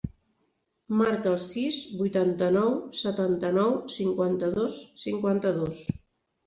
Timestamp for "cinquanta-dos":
4.01-4.85, 5.07-5.89